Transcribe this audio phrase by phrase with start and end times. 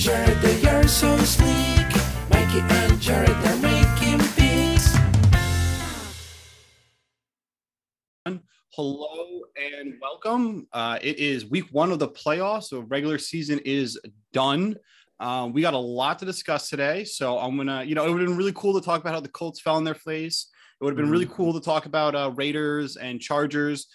[0.00, 1.86] Jared, they are so sleek.
[2.30, 4.96] Mikey and Jared, they're making beats.
[8.70, 10.66] Hello and welcome.
[10.72, 14.00] Uh, it is week one of the playoffs, so regular season is
[14.32, 14.74] done.
[15.18, 18.22] Uh, we got a lot to discuss today, so I'm gonna, you know, it would
[18.22, 20.46] have been really cool to talk about how the Colts fell on their face.
[20.80, 23.86] It would have been really cool to talk about uh, Raiders and Chargers,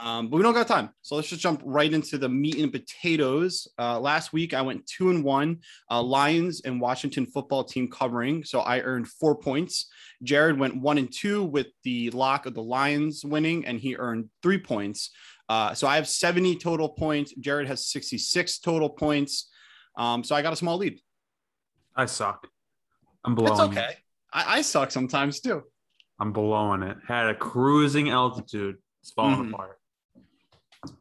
[0.00, 0.90] um, but we don't got time.
[1.02, 3.68] So let's just jump right into the meat and potatoes.
[3.78, 5.58] Uh, last week I went two and one,
[5.90, 9.88] uh, Lions and Washington football team covering, so I earned four points.
[10.22, 14.28] Jared went one and two with the lock of the Lions winning, and he earned
[14.42, 15.10] three points.
[15.48, 17.34] Uh, so I have 70 total points.
[17.34, 19.50] Jared has 66 total points.
[19.96, 21.00] Um, so I got a small lead.
[21.94, 22.48] I suck.
[23.24, 23.52] I'm blowing.
[23.52, 23.78] It's it.
[23.78, 23.94] okay.
[24.32, 25.62] I, I suck sometimes too.
[26.20, 26.96] I'm blowing it.
[27.06, 28.76] Had a cruising altitude.
[29.04, 29.52] It's falling Mhm.
[29.52, 29.78] apart.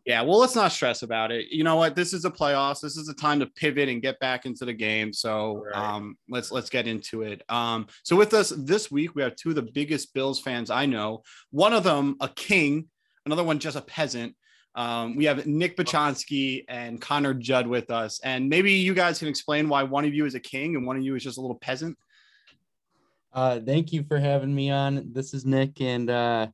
[0.06, 1.52] Yeah, well, let's not stress about it.
[1.52, 1.96] You know what?
[1.96, 2.82] This is a playoffs.
[2.82, 5.14] This is a time to pivot and get back into the game.
[5.14, 5.74] So Right.
[5.76, 7.44] um, let's let's get into it.
[7.48, 10.86] Um, so with us this week, we have two of the biggest Bills fans I
[10.86, 11.24] know.
[11.52, 12.90] One of them a king,
[13.26, 14.36] another one just a peasant.
[14.76, 19.30] Um, we have Nick Bachonsky and Connor Judd with us, and maybe you guys can
[19.30, 21.42] explain why one of you is a king and one of you is just a
[21.42, 21.98] little peasant.
[23.32, 25.14] Uh, thank you for having me on.
[25.14, 26.48] This is Nick, and uh,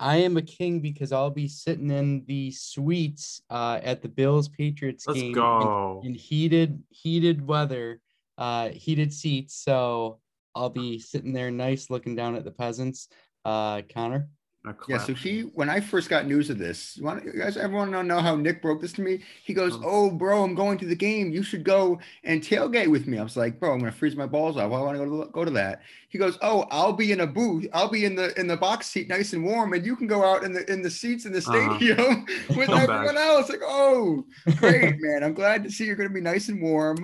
[0.00, 4.48] I am a king because I'll be sitting in the suites uh, at the Bills
[4.48, 8.00] Patriots Let's game in- in, heated heated weather,
[8.38, 9.54] uh, heated seats.
[9.54, 10.18] So
[10.54, 13.08] I'll be sitting there, nice, looking down at the peasants.
[13.44, 14.28] Uh, Connor.
[14.66, 17.56] A Yeah, so he when I first got news of this, you want you guys
[17.56, 19.20] everyone know know how Nick broke this to me?
[19.42, 19.82] He goes, Mhm.
[19.86, 21.30] "Oh, bro, I'm going to the game.
[21.32, 24.26] You should go and tailgate with me." I was like, "Bro, I'm gonna freeze my
[24.26, 24.70] balls off.
[24.70, 27.26] Why want to go to go to that?" He goes, "Oh, I'll be in a
[27.26, 27.68] booth.
[27.72, 30.22] I'll be in the in the box seat, nice and warm, and you can go
[30.24, 31.78] out in the in the seats in the Uh-huh.
[31.78, 32.82] stadium with Scumbag.
[32.82, 34.26] everyone else." Like, oh,
[34.58, 35.24] great, man.
[35.24, 36.98] I'm glad to see you're gonna be nice and warm.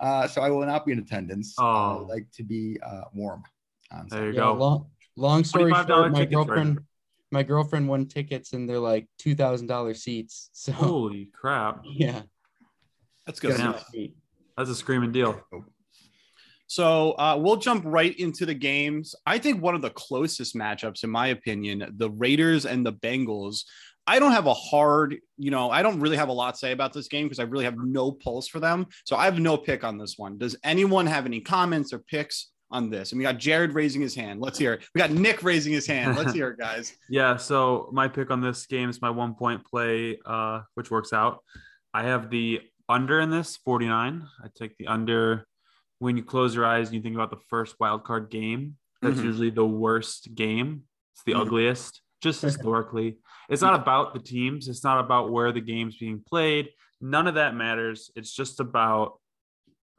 [0.00, 1.54] Uh, so I will not be in attendance.
[1.58, 1.98] I Oh.
[1.98, 3.42] would like to be uh, warm.
[3.92, 4.54] On there you Yeah, go.
[4.54, 4.86] long,
[5.16, 6.84] long story short, my tickets right girlfriend, there.
[7.34, 10.48] My girlfriend won tickets, and they're like two thousand dollars seats.
[10.54, 11.82] So Holy crap.
[11.84, 12.22] yeah,
[13.26, 13.58] That's good.
[13.58, 14.06] Yeah.
[14.56, 15.38] That's a screaming deal.
[16.66, 19.14] So uh, we'll jump right into the games.
[19.26, 23.64] I think one of the closest matchups, in my opinion, the Raiders and the Bengals.
[24.06, 26.72] I don't have a hard, you know, I don't really have a lot to say
[26.72, 28.86] about this game because I really have no pulse for them.
[29.04, 30.36] So I have no pick on this one.
[30.36, 33.12] Does anyone have any comments or picks on this?
[33.12, 34.40] And we got Jared raising his hand.
[34.40, 34.84] Let's hear it.
[34.94, 36.16] We got Nick raising his hand.
[36.16, 36.92] Let's hear it, guys.
[37.08, 41.12] Yeah, so my pick on this game is my one point play, uh, which works
[41.12, 41.38] out.
[41.94, 44.26] I have the under in this 49.
[44.42, 45.46] I take the under
[46.00, 48.76] when you close your eyes and you think about the first wild card game.
[49.00, 49.24] That's Mhm.
[49.24, 50.82] usually the worst game.
[51.14, 51.42] It's the Mhm.
[51.42, 53.18] ugliest, just historically.
[53.48, 54.66] It's not about the teams.
[54.68, 56.70] It's not about where the game's being played.
[57.00, 58.10] None of that matters.
[58.16, 59.20] It's just about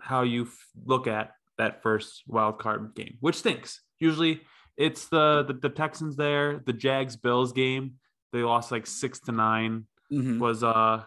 [0.01, 3.81] how you f- look at that first wild card game, which stinks.
[3.99, 4.41] Usually,
[4.77, 7.93] it's the the, the Texans there, the Jags Bills game.
[8.33, 9.85] They lost like six to nine.
[10.11, 10.39] Mhm.
[10.39, 11.03] Was uh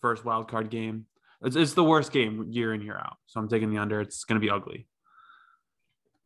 [0.00, 1.06] first wild card game.
[1.42, 3.16] It's, it's the worst game year in year out.
[3.26, 4.00] So I'm taking the under.
[4.00, 4.86] It's gonna be ugly.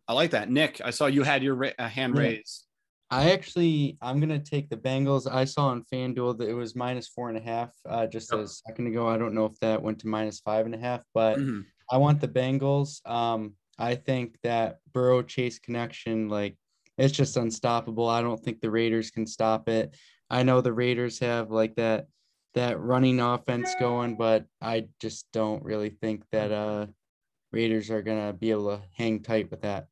[0.09, 0.51] I like that.
[0.51, 2.23] Nick, I saw you had your ra- uh, hand Yeah.
[2.23, 2.67] raised.
[3.11, 5.31] I actually I'm gonna take the Bengals.
[5.31, 8.41] I saw on FanDuel that it was minus four and a half uh, just Yep.
[8.41, 9.07] a second ago.
[9.07, 11.65] I don't know if that went to minus five and a half, but Mhm.
[11.91, 13.07] I want the Bengals.
[13.09, 16.57] Um, I think that Burrow Chase connection, like
[16.99, 18.09] it's just unstoppable.
[18.09, 19.97] I don't think the Raiders can stop it.
[20.31, 22.07] I know the Raiders have like that
[22.55, 26.87] that running offense going, but I just don't really think that uh
[27.51, 29.87] Raiders are gonna be able to hang tight with that.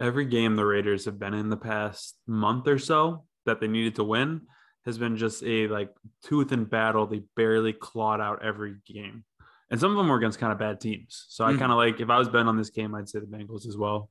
[0.00, 3.96] Every game the Raiders have been in the past month or so that they needed
[3.96, 4.42] to win
[4.84, 5.90] has been just a like
[6.24, 7.06] tooth and battle.
[7.06, 9.24] They barely clawed out every game.
[9.70, 11.26] And some of them were against kind of bad teams.
[11.28, 11.58] So I Mhm.
[11.58, 13.76] kind of like if I was betting on this game, I'd say the Bengals as
[13.76, 14.10] well.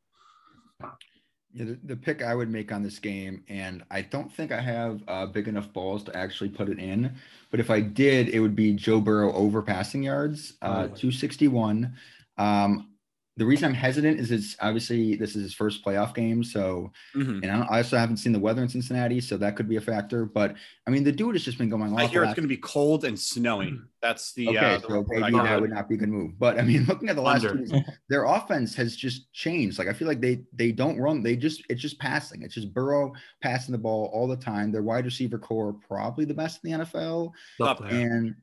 [1.52, 4.62] Yeah, the, the pick I would make on this game, and I don't think I
[4.62, 7.16] have uh, big enough balls to actually put it in,
[7.50, 10.96] but if I did, it would be Joe Burrow over passing yards, uh, Oh.
[10.96, 11.94] 261.
[12.38, 12.92] Um,
[13.40, 17.42] the reason I'm hesitant is it's obviously this is his first playoff game, so Mhm.
[17.42, 19.78] and I, don't, I also haven't seen the weather in Cincinnati, so that could be
[19.78, 20.26] a factor.
[20.26, 20.56] But
[20.86, 21.98] I mean, the dude has just been going.
[21.98, 23.82] I hear it's going to be cold and snowing.
[24.02, 26.38] That's the, Okay, uh, so maybe that would not be a good move.
[26.38, 27.66] But I mean, looking at the last two
[28.10, 29.80] their offense has just changed.
[29.80, 31.24] Like I feel like they they don't run.
[31.24, 32.42] They just it's just passing.
[32.44, 34.72] It's just Burrow passing the ball all the time.
[34.72, 37.32] Their wide receiver core probably the best in the NFL.
[37.62, 38.36] Up there.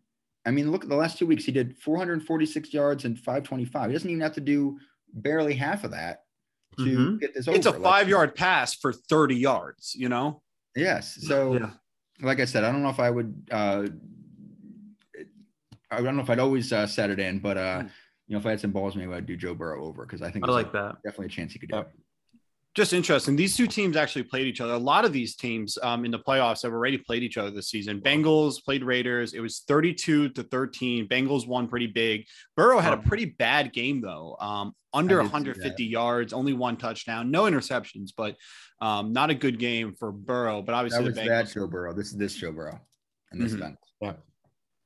[0.47, 1.45] And I mean, look at the last two weeks.
[1.45, 3.89] He did 446 yards and 525.
[3.91, 4.79] He doesn't even have to do
[5.13, 6.23] barely half of that
[6.79, 7.21] to Mhm.
[7.21, 7.57] get this over.
[7.57, 10.43] It's a five yard pass for 30 yards, you know?
[10.77, 11.17] Yes.
[11.27, 11.71] So Yeah.
[12.21, 13.49] like I said, I don't know if I would.
[13.51, 13.89] uh
[15.91, 17.85] I don't know if I'd always uh, set it in, but uh,
[18.27, 20.31] you know, if I had some balls, maybe I'd do Joe Burrow over because I
[20.33, 20.97] think I there's like that.
[21.05, 21.89] definitely a chance he could do it.
[22.77, 23.37] Just interesting.
[23.37, 24.75] These two teams actually played each other.
[24.75, 27.69] A lot of these teams um, in the playoffs have already played each other this
[27.71, 28.03] season.
[28.03, 29.33] Bengals played Raiders.
[29.33, 31.09] It was 32 to 13.
[31.09, 32.27] Bengals won pretty big.
[32.55, 34.37] Burrow had a pretty bad game though.
[34.41, 38.37] Um, under I did see 150 yards, only one touchdown, no interceptions, but
[38.83, 40.61] um, not a good game for Burrow.
[40.61, 41.55] But obviously, That obviously was the that Bengals.
[41.55, 41.95] Joe Burrow.
[41.95, 42.79] This is this Joe Burrow,
[43.33, 43.57] and this Mhm.
[43.57, 43.77] event.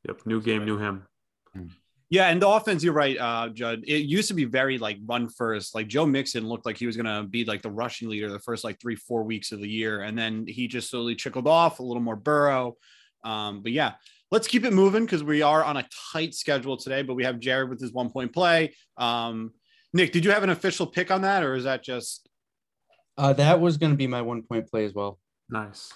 [0.07, 0.27] Yep.
[0.27, 1.07] New game, new him.
[2.11, 3.85] Yeah, and the offense, you're right, uh, Judd.
[3.87, 5.77] It used to be very like run first.
[5.77, 8.65] Like Joe Mixon looked like he was gonna be like the rushing leader the first
[8.65, 11.85] like three, four weeks of the year, and then he just slowly trickled off a
[11.85, 12.77] little more Burrow.
[13.23, 13.93] Um, but yeah,
[14.33, 17.03] let's keep it moving because we are on a tight schedule today.
[17.03, 18.75] But we have Jared with his one point play.
[18.97, 19.53] Um,
[19.93, 22.29] Nick, did you have an official pick on that, or is that just
[23.17, 25.21] Uh, that was going to be my one point play as well.
[25.49, 25.93] Nice.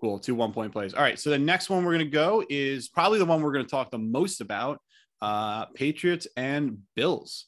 [0.00, 0.18] Cool.
[0.18, 0.92] Two one point plays.
[0.92, 1.18] All right.
[1.18, 3.70] So the next one we're going to go is probably the one we're going to
[3.70, 4.80] talk the most about
[5.24, 7.46] uh, Patriots and Bills.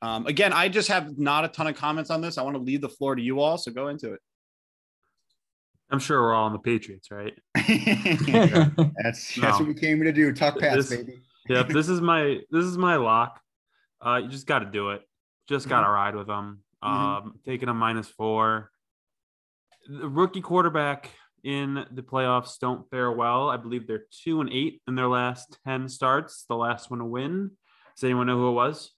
[0.00, 2.36] Um, again, I just have not a ton of comments on this.
[2.38, 3.56] I want to leave the floor to you all.
[3.56, 4.20] So go into it.
[5.90, 7.34] I'm sure we're all on the Patriots, right?
[7.54, 7.66] that's
[9.04, 9.50] that's No.
[9.50, 10.32] what we came here to do.
[10.32, 11.20] Talk pass, This- baby.
[11.48, 11.68] Yep.
[11.68, 13.40] this is my this is my lock.
[14.04, 15.02] Uh, you just got to do it.
[15.48, 16.62] Just got to ride with them.
[16.82, 16.88] Mhm.
[16.88, 18.70] Um, taking a minus four.
[19.88, 21.10] The rookie quarterback
[21.44, 23.48] in the playoffs don't fare well.
[23.48, 26.44] I believe they're two and eight in their last ten starts.
[26.48, 27.50] The last one to win.
[27.96, 28.90] Does anyone know who it was?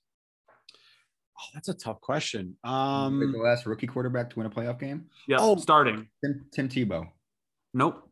[1.38, 2.56] Oh, that's a tough question.
[2.62, 5.06] Um, the last rookie quarterback to win a playoff game.
[5.26, 5.56] Yeah, Oh.
[5.56, 6.08] starting.
[6.24, 7.08] Tim, Tim Tebow.
[7.72, 8.08] Nope.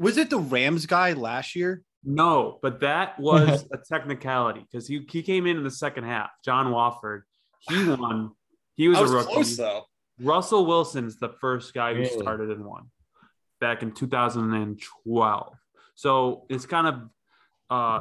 [0.00, 1.82] was it the Rams guy last year?
[2.04, 6.30] No, but that was a technicality because he, he came in in the second half.
[6.44, 7.22] John Wolford,
[7.68, 8.32] he won.
[8.74, 9.32] He was, was a rookie.
[9.34, 9.84] close though.
[10.20, 12.18] Russell Wilson's the first guy who Really?
[12.20, 12.90] started and won
[13.62, 15.54] back in 2012.
[15.94, 16.94] So it's kind of
[17.70, 18.00] uh,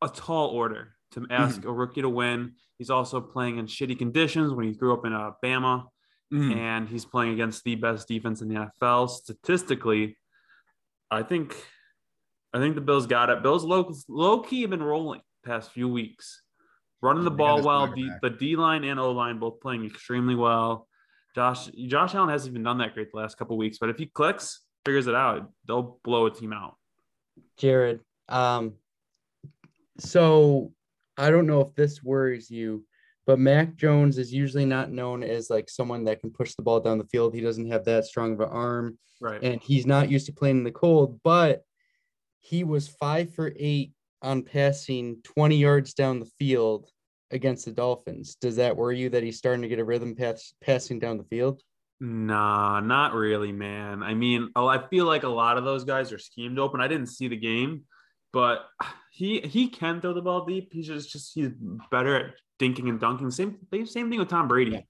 [0.00, 2.54] a tall order to ask a rookie to win.
[2.78, 5.86] He's also playing in shitty conditions when he grew up in Alabama,
[6.32, 6.56] Mhm.
[6.56, 9.06] and he's playing against the best defense in the NFL.
[9.08, 10.16] Statistically,
[11.10, 11.54] I think
[12.54, 13.42] I think the Bills got it.
[13.42, 16.42] Bills low, low key have been rolling past few weeks,
[17.00, 17.86] running the ball well.
[17.86, 20.86] D, the D line and O line both playing extremely well.
[21.34, 24.06] Josh Josh Allen hasn't even done that great the last couple weeks, but if he
[24.06, 26.76] clicks, figures it out, they'll blow a team out.
[27.56, 28.74] Jared, um,
[29.98, 30.72] so
[31.16, 32.84] I don't know if this worries you,
[33.26, 36.80] but Mac Jones is usually not known as like someone that can push the ball
[36.80, 37.34] down the field.
[37.34, 39.42] He doesn't have that strong of an arm, Right.
[39.42, 41.20] and he's not used to playing in the cold.
[41.22, 41.62] But
[42.40, 43.92] he was five for eight
[44.22, 46.88] on passing 20 yards down the field
[47.30, 48.34] against the Dolphins.
[48.36, 51.24] Does that worry you that he's starting to get a rhythm pass, passing down the
[51.24, 51.62] field?
[52.04, 54.02] Nah, not really, man.
[54.02, 56.80] I mean, I feel like a lot of those guys are schemed open.
[56.80, 57.82] I didn't see the game,
[58.32, 58.66] but
[59.12, 60.72] he he can throw the ball deep.
[60.72, 61.50] He's just just he's
[61.92, 63.30] better at dinking and dunking.
[63.30, 64.72] Same same thing with Tom Brady.
[64.72, 64.80] Yeah.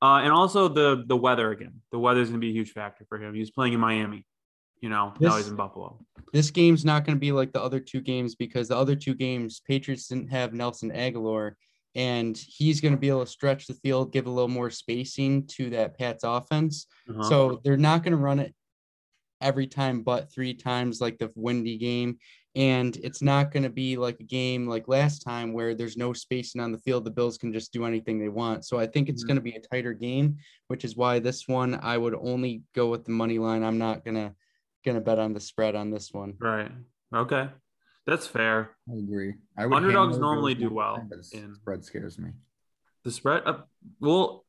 [0.00, 1.82] Uh, and also the the weather again.
[1.90, 3.34] The weather's gonna be a huge factor for him.
[3.34, 4.24] He was playing in Miami.
[4.80, 6.00] You know, now he's in Buffalo.
[6.32, 9.14] this game's not going to be like the other two games because the other two
[9.14, 11.52] games Patriots didn't have Nelson Agholor
[11.94, 15.46] and he's going to be able to stretch the field, give a little more spacing
[15.48, 16.86] to that Pats offense.
[17.08, 17.22] Uh-huh.
[17.22, 18.54] So they're not going to run it
[19.40, 22.16] every time but three times like the windy game
[22.54, 26.12] and it's not going to be like a game like last time where there's no
[26.12, 29.08] spacing on the field the bills can just do anything they want so i think
[29.08, 29.26] it's Mhm.
[29.26, 30.36] going to be a tighter game
[30.68, 34.04] which is why this one i would only go with the money line i'm not
[34.04, 34.32] going to
[34.84, 36.70] going to bet on the spread on this one right.
[37.12, 37.48] Okay.
[38.06, 38.70] That's fair.
[38.90, 39.34] I agree.
[39.56, 42.30] I would Underdogs normally do well time, but the in- spread scares me.
[43.04, 43.58] The spread uh,
[44.00, 44.44] well,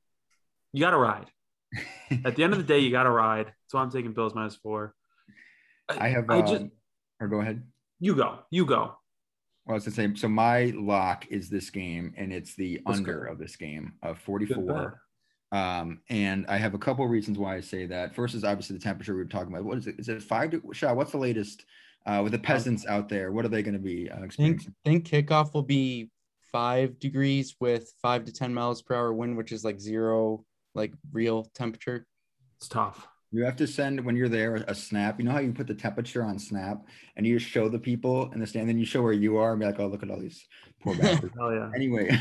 [0.71, 1.27] you gotta ride.
[2.25, 3.53] At the end of the day, you gotta ride.
[3.67, 4.95] So I'm taking Bills minus four.
[5.89, 6.29] I have.
[6.29, 6.65] I um, just
[7.19, 7.63] or go ahead.
[7.99, 8.39] you go.
[8.49, 8.97] You go.
[9.65, 10.15] Well, I was gonna say.
[10.15, 13.31] So my lock is this game, and it's the Let's under go.
[13.31, 14.99] of this game of 44.
[15.51, 18.15] Um, and I have a couple of reasons why I say that.
[18.15, 19.63] First is obviously the temperature we were talking about.
[19.63, 19.95] What is it?
[19.99, 20.51] Is it five?
[20.51, 21.63] To, Shah, what's the latest
[22.05, 23.31] uh, with the peasants out there?
[23.31, 24.75] What are they going to be uh, I think, experiencing?
[24.85, 26.09] think kickoff will be
[26.51, 30.45] five degrees with five to 10 miles per hour wind, which is like zero,
[30.75, 32.05] like real temperature.
[32.57, 33.07] It's tough.
[33.33, 35.17] You have to send when you're there a snap.
[35.17, 36.85] You know how you put the temperature on Snap,
[37.17, 39.53] and you just show the people in the stand, then you show where you are,
[39.53, 40.45] and be like, "Oh, look at all these
[40.81, 41.71] poor bastards." Hell yeah.
[41.73, 42.15] anyway,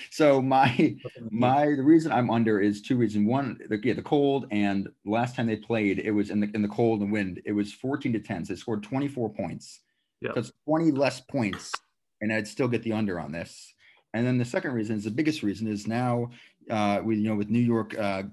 [0.10, 0.96] so my
[1.30, 3.28] my the reason I'm under is two reasons.
[3.28, 6.62] One, the, yeah, the cold, and last time they played, it was in the in
[6.62, 7.40] the cold and wind.
[7.44, 8.46] It was 14 to 10.
[8.46, 9.78] So they scored 24 points.
[10.22, 10.34] Yep.
[10.34, 11.70] So it's 20 less points,
[12.20, 13.74] and I'd still get the under on this.
[14.12, 16.30] And then the second reason is the biggest reason is now
[16.68, 18.24] uh, with you know with New York uh,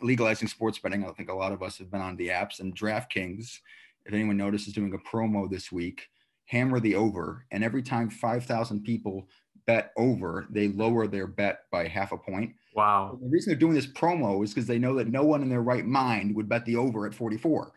[0.00, 1.04] legalizing sports betting.
[1.04, 3.58] I think a lot of us have been on the apps and DraftKings.
[4.04, 6.08] If anyone noticed, is doing a promo this week.
[6.46, 9.28] hammer the over, and every time five thousand people
[9.66, 12.54] bet over, they lower their bet by half a point.
[12.74, 13.18] Wow.
[13.20, 15.62] The reason they're doing this promo is because they know that no one in their
[15.62, 17.72] right mind would bet the over at 44.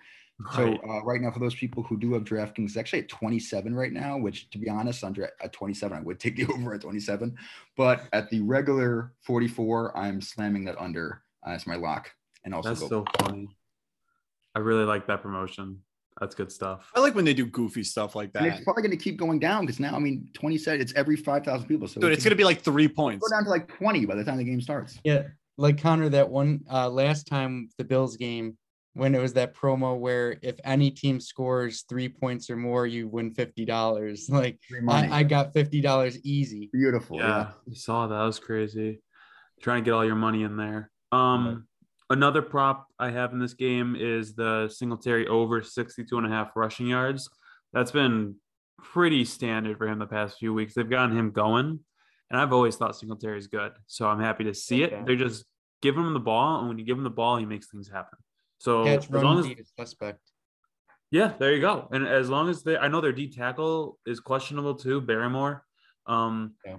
[0.53, 0.79] So Right.
[0.88, 3.91] uh, right now, for those people who do have DraftKings, it's actually at 27 right
[3.91, 4.18] now.
[4.18, 7.36] Which, to be honest, under at 27, I would take the over at 27.
[7.75, 12.12] But at the regular 44, I'm slamming that under as my lock,
[12.43, 12.88] and also That's go.
[12.88, 13.50] so funny.
[14.55, 15.79] I really like that promotion.
[16.19, 16.91] That's good stuff.
[16.96, 18.55] I like when they do goofy stuff like and that.
[18.55, 20.81] it's probably going to keep going down because now, I mean, 27.
[20.81, 23.25] It's every 5,000 people, so Dude, it it's gonna be like three points.
[23.25, 25.00] go down to like 20 by the time the game starts.
[25.03, 25.27] Yeah,
[25.58, 28.58] like Connor, that one uh, last time the Bills game
[28.93, 33.08] when it was that promo where if any team scores three points or more, you
[33.08, 34.29] win fifty dollars.
[34.39, 36.69] Like I, I got fifty dollars easy.
[36.74, 37.17] Beautiful.
[37.17, 38.15] Yeah, I saw that.
[38.15, 39.01] That was crazy.
[39.62, 40.89] Trying to get all your money in there.
[41.11, 41.67] Um,
[42.09, 46.51] another prop I have in this game is the Singletary over 62 and a half
[46.55, 47.29] rushing yards.
[47.73, 48.35] That's been
[48.81, 50.73] pretty standard for him the past few weeks.
[50.73, 51.79] They've gotten him going,
[52.29, 53.73] and I've always thought Singletary is good.
[53.87, 54.95] So I'm happy to see Okay.
[54.95, 55.05] it.
[55.05, 55.45] They're just
[55.81, 58.17] giving him the ball, and when you give him the ball, he makes things happen.
[58.59, 59.47] So Catch as long as
[59.77, 60.19] suspect.
[61.11, 61.87] yeah, there you go.
[61.91, 65.61] And as long as they, I know their D tackle is questionable too, Barmore.
[66.05, 66.77] Um, Yeah.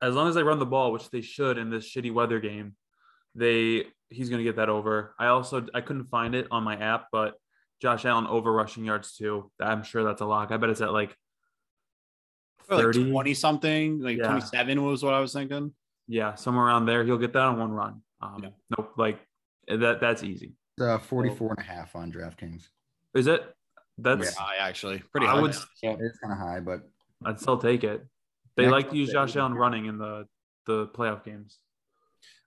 [0.00, 2.74] as long as they run the ball, which they should in this shitty weather game,
[3.34, 5.14] they he's gonna get that over.
[5.18, 7.34] I also I couldn't find it on my app, but
[7.80, 9.50] Josh Allen over rushing yards too.
[9.60, 10.50] I'm sure that's a lock.
[10.52, 11.16] I bet it's at like
[12.70, 14.28] Or like 20 something, like Yeah.
[14.28, 15.72] 27 was what I was thinking.
[16.06, 17.04] yeah, somewhere around there.
[17.04, 18.02] He'll get that on one run.
[18.20, 18.50] Um, Yeah.
[18.76, 19.18] Nope, like
[19.68, 20.00] that.
[20.00, 20.54] That's easy.
[20.78, 22.68] It's uh, 44 and a half on DraftKings.
[23.14, 23.42] Is it?
[23.98, 25.40] That's High actually, pretty I high.
[25.42, 25.50] would.
[25.50, 26.88] It's kind of high, but
[27.24, 28.06] I'd still take it.
[28.56, 30.26] They Next like to use Josh Allen running in the
[30.66, 31.58] the playoff games.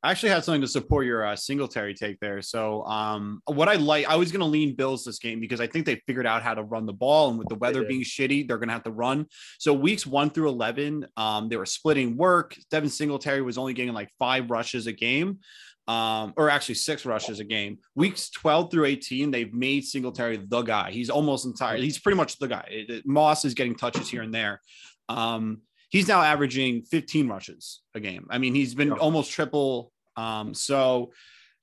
[0.06, 2.42] I actually had something to support your uh, Singletary take there.
[2.42, 5.68] So, um, what I like, I was going to lean Bills this game because I
[5.68, 8.48] think they figured out how to run the ball, and with the weather being shitty,
[8.48, 9.26] they're going to have to run.
[9.60, 12.56] So, weeks one through eleven, um, they were splitting work.
[12.70, 15.40] Devin Singletary was only getting like five rushes a game,
[15.88, 17.80] um, or actually six rushes a game.
[17.96, 20.92] Weeks twelve through eighteen, they've made Singletary the guy.
[20.92, 21.78] He's almost entire.
[21.78, 22.68] He's pretty much the guy.
[22.70, 24.62] It- it- Moss is getting touches here and there.
[25.10, 28.28] Um, he's now averaging 15 rushes a game.
[28.30, 29.92] I mean, he's been almost triple.
[30.18, 31.12] Um, so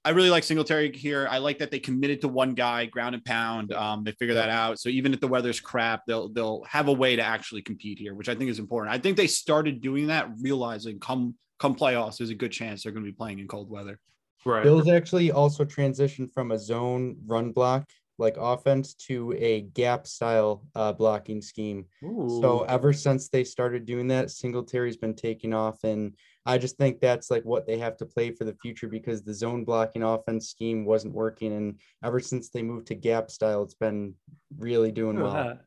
[0.05, 1.29] I really like Singletary here.
[1.31, 3.73] I like that they committed to one guy, ground and pound.
[3.73, 4.81] Um, they figure that out.
[4.81, 8.15] So even if the weather's crap, they'll they'll have a way to actually compete here,
[8.15, 8.93] which I think is important.
[8.93, 12.93] I think they started doing that, realizing come come playoffs, there's a good chance they're
[12.93, 14.01] going to be playing in cold weather.
[14.45, 14.65] Right.
[14.65, 20.65] Bills actually also transitioned from a zone run block like offense to a gap style
[20.75, 21.87] uh, blocking scheme.
[22.03, 27.01] So ever since they started doing that, Singletary's been taking off, and I just think
[27.01, 30.49] that's like what they have to play for the future because the zone blocking offense
[30.49, 34.15] scheme wasn't working, and ever since they moved to gap style, it's been
[34.59, 35.45] really doing Look at well.
[35.45, 35.61] that.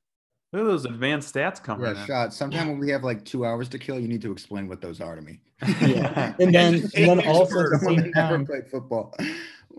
[0.53, 2.34] Look at those advanced stats coming yeah, shot.
[2.34, 5.01] Sometime when we have like two hours to kill, you need to explain what those
[5.01, 5.41] are to me.
[5.82, 9.15] Yeah, and then and then also at the same time, played football.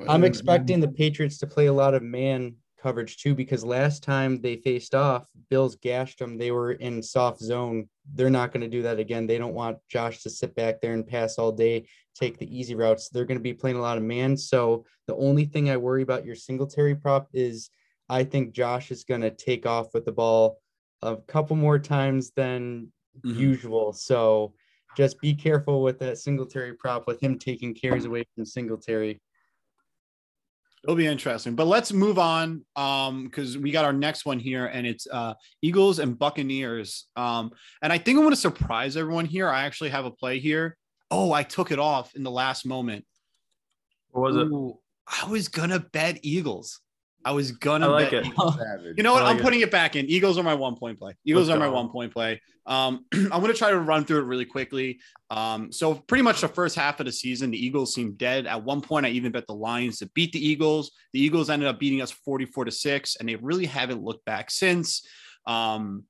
[0.09, 4.41] I'm expecting the Patriots to play a lot of man coverage too because last time
[4.41, 6.39] they faced off, Bills gashed them.
[6.39, 7.89] They were in soft zone.
[8.15, 9.27] They're not going to do that again.
[9.27, 12.77] They don't want Josh to sit back there and pass all day, take the easy
[12.77, 13.09] routes.
[13.09, 14.37] They're going to be playing a lot of man.
[14.37, 17.71] So the only thing I worry about your Singletary prop is
[18.09, 20.61] I think Josh is going to take off with the ball
[21.03, 22.93] a couple more times than
[23.25, 23.37] Mhm.
[23.37, 23.93] usual.
[23.95, 24.55] So
[24.97, 29.21] just be careful with that Singletary prop with him taking carries away from Singletary.
[30.87, 31.57] It'll be interesting.
[31.57, 35.35] But let's move on um because we got our next one here and it's uh
[35.61, 37.07] Eagles and Buccaneers.
[37.17, 37.51] Um
[37.83, 39.49] and I think I'm going to surprise everyone here.
[39.49, 40.77] I actually have a play here.
[41.11, 43.05] Oh, I took it off in the last moment.
[44.11, 44.49] What was it?
[45.25, 46.81] I was going to bet Eagles.
[47.27, 48.27] I was going I to like bet it.
[48.27, 48.57] Eagles.
[48.97, 49.23] You know what?
[49.25, 50.07] I like I'm putting it back in.
[50.07, 51.15] Eagles are my one point play.
[51.25, 52.41] Eagles Let's are my one point play.
[52.67, 55.01] Um, I'm going to try to run through it really quickly.
[55.29, 58.47] Um, so pretty much the first half of the season, the Eagles seemed dead.
[58.47, 60.93] At one point, I even bet the Lions to beat the Eagles.
[61.13, 64.49] The Eagles ended up beating us 44 to six, and they really haven't looked back
[64.49, 65.05] since.
[65.49, 66.05] Um,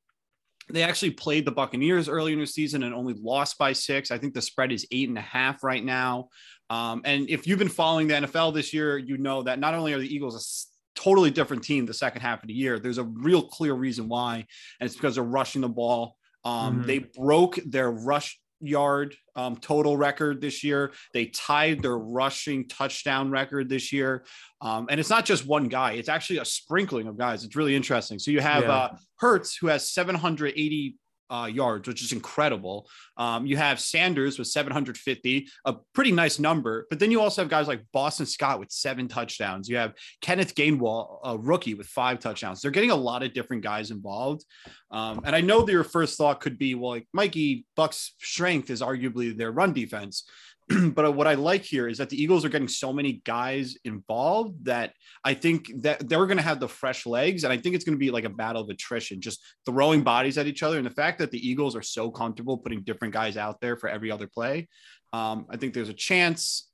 [0.69, 4.11] they actually played the Buccaneers early in the season and only lost by six.
[4.11, 6.29] I think the spread is eight and a half right now.
[6.69, 9.93] Um, and if you've been following the NFL this year, you know that not only
[9.95, 10.67] are the Eagles a s-
[10.97, 14.37] totally different team the second half of the year, there's a real clear reason why,
[14.81, 16.17] and it's because they're rushing the ball.
[16.45, 16.87] Um, Mhm.
[16.87, 20.93] They broke their rush yard um, total record this year.
[21.13, 24.25] They tied their rushing touchdown record this year.
[24.63, 27.45] Um, and it's not just one guy, it's actually a sprinkling of guys.
[27.45, 28.19] It's really interesting.
[28.19, 28.73] So you have Yeah.
[28.73, 30.97] uh, Hurts, who has 780
[31.31, 32.89] uh, yards, which is incredible.
[33.17, 36.87] Um, you have Sanders with 750, a pretty nice number.
[36.91, 39.69] But then you also have guys like Boston Scott with seven touchdowns.
[39.69, 42.61] You have Kenneth Gainwell, a rookie, with five touchdowns.
[42.61, 44.45] They're getting a lot of different guys involved.
[44.91, 48.71] Um, and I know that your first thought could be, well, like Mikey Buck's strength
[48.71, 50.29] is arguably their run defense.
[50.95, 54.65] but what I like here is that the Eagles are getting so many guys involved
[54.65, 54.95] that
[55.25, 57.45] I think that they're going to have the fresh legs.
[57.45, 60.39] And I think it's going to be like a battle of attrition, just throwing bodies
[60.39, 60.77] at each other.
[60.77, 63.89] And the fact that the Eagles are so comfortable putting different guys out there for
[63.89, 64.69] every other play,
[65.13, 66.69] um, I think there's a chance.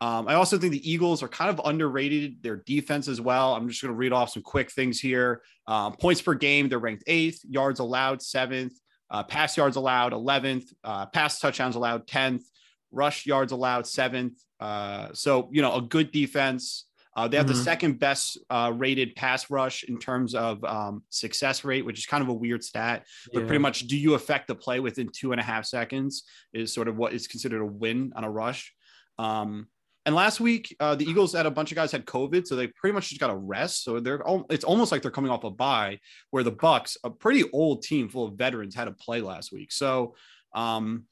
[0.00, 3.54] Um, I also think the Eagles are kind of underrated their defense as well.
[3.54, 5.42] I'm just going to read off some quick things here.
[5.68, 8.72] Um, points per game, they're ranked eighth, yards allowed seventh,
[9.10, 12.42] uh, pass yards allowed 11th, uh, pass touchdowns allowed 10th
[12.90, 14.38] rush yards allowed seventh.
[14.60, 16.84] Uh, so you know a good defense.
[17.16, 17.56] Uh, they have mm-hmm.
[17.56, 22.06] the second best uh, rated pass rush in terms of um, success rate, which is
[22.06, 23.06] kind of a weird stat.
[23.32, 23.46] But yeah.
[23.46, 26.22] pretty much, do you affect the play within two and a half seconds?
[26.52, 28.72] Is sort of what is considered a win on a rush.
[29.18, 29.66] Um,
[30.06, 32.68] and last week, uh, the Eagles had a bunch of guys had COVID, so they
[32.68, 33.84] pretty much just got a rest.
[33.84, 35.98] So they're it's almost like they're coming off a bye,
[36.30, 39.70] where the Bucs, a pretty old team full of veterans, had a play last week.
[39.70, 40.14] So
[40.54, 41.04] um,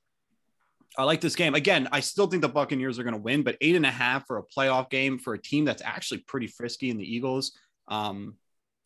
[0.98, 1.54] I like this game.
[1.54, 4.26] Again, I still think the Buccaneers are going to win, but eight and a half
[4.26, 7.52] for a playoff game for a team that's actually pretty frisky in the Eagles.
[7.88, 8.36] Um,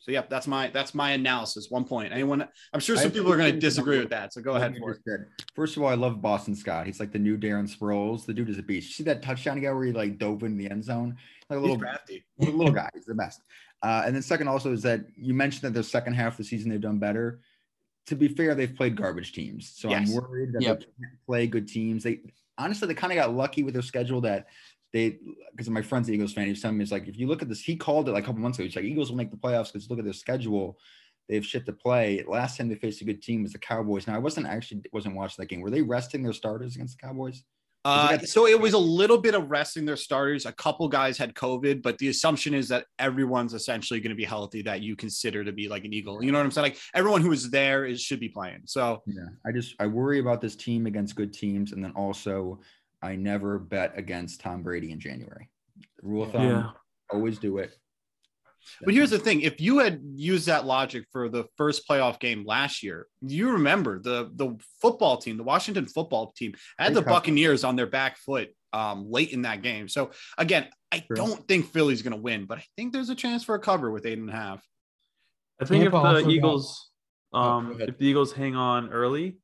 [0.00, 1.68] so yeah, that's my that's my analysis.
[1.68, 2.10] One point.
[2.10, 2.48] Anyone?
[2.72, 4.32] I'm sure some people are going to disagree with that.
[4.32, 5.20] So go ahead for it.
[5.54, 6.86] First of all, I love Boston Scott.
[6.86, 8.24] He's like the new Darren Sproles.
[8.24, 8.88] The dude is a beast.
[8.88, 11.16] You see that touchdown he got where he like dove in the end zone,
[11.50, 12.88] like a little crafty, little guy.
[12.94, 13.42] He's the best.
[13.82, 16.44] Uh, and then second also is that you mentioned that the second half of the
[16.44, 17.40] season they've done better
[18.06, 19.72] to be fair, they've played garbage teams.
[19.76, 20.08] So yes.
[20.08, 20.80] I'm worried that yep.
[20.80, 22.02] they can't play good teams.
[22.02, 22.20] They
[22.58, 24.48] honestly they kind of got lucky with their schedule that
[24.92, 25.18] they
[25.52, 27.60] because my friend's Eagles fan, He's telling me it's like if you look at this,
[27.60, 28.66] he called it like a couple months ago.
[28.66, 30.78] He's like Eagles will make the playoffs because look at their schedule.
[31.28, 32.24] They have shit to play.
[32.26, 34.06] Last time they faced a good team was the Cowboys.
[34.06, 35.60] Now I wasn't actually wasn't watching that game.
[35.60, 37.44] Were they resting their starters against the Cowboys?
[37.84, 40.44] Uh, so it was a little bit of resting their starters.
[40.44, 44.24] A couple guys had COVID, but the assumption is that everyone's essentially going to be
[44.24, 46.22] healthy that you consider to be like an Eagle.
[46.22, 46.64] You know what I'm saying?
[46.64, 48.62] Like everyone who is there is should be playing.
[48.66, 52.60] So yeah, I just I worry about this team against good teams, and then also
[53.02, 55.48] I never bet against Tom Brady in January.
[56.02, 56.70] Rule of thumb: yeah.
[57.10, 57.76] always do it.
[58.82, 62.44] But here's the thing: if you had used that logic for the first playoff game
[62.46, 67.64] last year, you remember the the football team, the Washington football team, had the Buccaneers
[67.64, 69.88] on their back foot um, late in that game.
[69.88, 73.44] So again, I don't think Philly's going to win, but I think there's a chance
[73.44, 74.64] for a cover with eight and a half.
[75.60, 76.90] I think if the Eagles.
[77.32, 79.36] Oh, um, oh, if the Eagles hang on early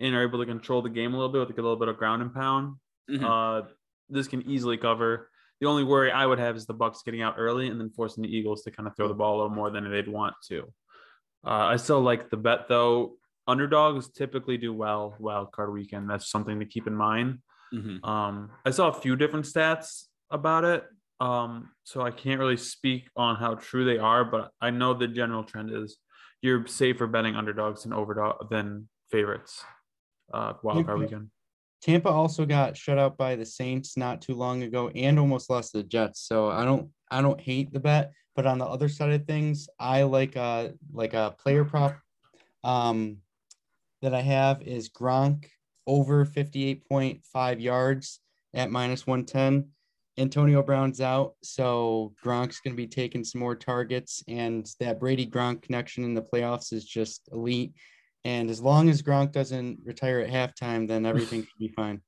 [0.00, 1.98] and are able to control the game a little bit with a little bit of
[1.98, 2.76] ground and pound,
[3.10, 3.24] mm-hmm.
[3.24, 3.62] uh,
[4.08, 5.28] this can easily cover.
[5.60, 8.22] The only worry I would have is the Bucs getting out early and then forcing
[8.22, 10.72] the Eagles to kind of throw the ball a little more than they'd want to.
[11.44, 13.16] Uh, I still like the bet though.
[13.46, 16.08] Underdogs typically do well wild card weekend.
[16.08, 17.38] That's something to keep in mind.
[17.72, 18.04] Mm-hmm.
[18.08, 20.84] Um, I saw a few different stats about it,
[21.20, 25.08] um, so I can't really speak on how true they are, but I know the
[25.08, 25.98] general trend is
[26.42, 29.64] you're safer betting underdogs than overdog than favorites.
[30.32, 31.30] Uh, wild card weekend.
[31.80, 35.72] Tampa also got shut out by the Saints not too long ago and almost lost
[35.72, 36.20] to the Jets.
[36.20, 39.68] So I don't I don't hate the bet, but on the other side of things,
[39.78, 41.98] I like a like a player prop
[42.64, 43.18] um
[44.02, 45.46] that I have is Gronk
[45.86, 48.20] over 58.5 yards
[48.54, 49.70] at minus 110.
[50.18, 55.26] Antonio Brown's out, so Gronk's going to be taking some more targets, and that Brady
[55.26, 57.72] Gronk connection in the playoffs is just elite.
[58.24, 62.02] And as long as Gronk doesn't retire at halftime, then everything should be fine.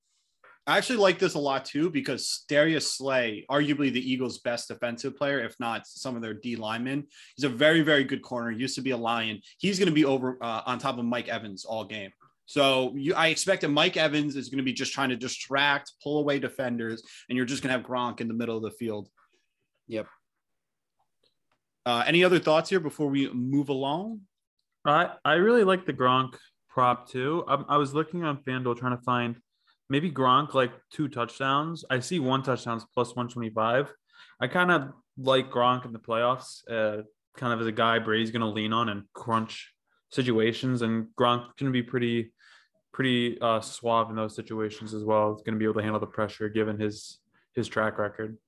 [0.66, 5.16] I actually like this a lot too because Darius Slay, arguably the Eagles' best defensive
[5.16, 8.50] player, if not some of their D linemen, he's a very, very good corner.
[8.50, 9.40] Used to be a Lion.
[9.58, 12.12] He's going to be over uh, on top of Mike Evans all game.
[12.46, 15.92] So you, I expect that Mike Evans is going to be just trying to distract,
[16.02, 18.72] pull away defenders, and you're just going to have Gronk in the middle of the
[18.72, 19.08] field.
[19.86, 20.06] Yep.
[21.86, 24.20] Uh, any other thoughts here before we move along?
[24.84, 26.34] I I really like the Gronk
[26.68, 27.44] prop too.
[27.48, 29.36] I, I was looking on FanDuel trying to find
[29.88, 31.84] maybe Gronk like two touchdowns.
[31.90, 33.92] I see one touchdowns plus 125.
[34.40, 37.02] I kind of like Gronk in the playoffs, uh,
[37.36, 39.72] kind of as a guy Brady's going to lean on and crunch
[40.10, 42.32] situations, and Gronk to be pretty
[42.92, 45.34] pretty uh, suave in those situations as well.
[45.34, 47.18] He's going to be able to handle the pressure given his
[47.54, 48.38] his track record.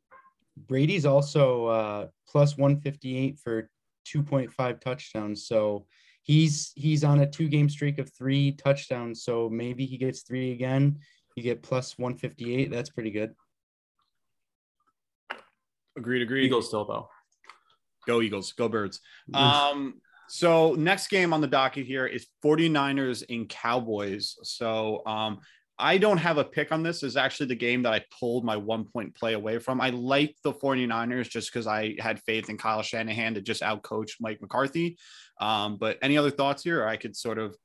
[0.57, 3.68] Brady's also uh, plus 158 for
[4.07, 5.47] 2.5 touchdowns.
[5.47, 5.87] So
[6.22, 9.24] he's he's on a two game streak of three touchdowns.
[9.24, 10.98] So maybe he gets three again.
[11.37, 12.70] You get plus 158.
[12.70, 13.35] That's pretty good.
[15.96, 16.44] Agreed, agreed.
[16.46, 17.08] Eagles still though.
[18.06, 19.00] Go Eagles, go Birds.
[19.35, 24.37] Um, So next game on the docket here is 49ers and Cowboys.
[24.42, 25.40] So um
[25.83, 27.01] I don't have a pick on this.
[27.01, 29.81] This is actually the game that I pulled my one point play away from.
[29.81, 34.12] I like the 49ers just because I had faith in Kyle Shanahan to just outcoach
[34.21, 34.97] Mike McCarthy.
[35.40, 36.85] Um, but any other thoughts here?
[36.85, 37.57] Or I could sort of